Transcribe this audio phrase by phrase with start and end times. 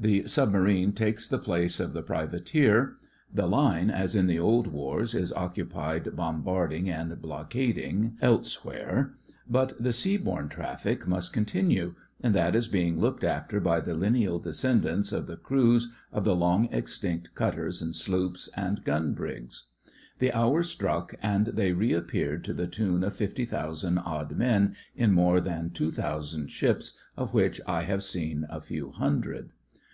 [0.00, 2.94] The subma rine takes the place of the privateer;
[3.34, 8.60] the Line, as in the old wars, is occupied bombarding and blockading, else 8 THE
[8.60, 9.14] FRINGES OF THE FLEET where,
[9.50, 13.94] but the sea borne traffic must continue, and that is being looked after by the
[13.96, 19.64] lineal descendants of the crews of the long extinct cutters and sloops and gun brigs.
[20.20, 25.10] The hour struck, and they reappeared, to the tune of fifty thousand odd men in
[25.10, 29.50] more than two thousand ships, of which I have seen a few hundred.